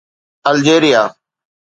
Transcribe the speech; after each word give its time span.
الجيريا 0.47 1.15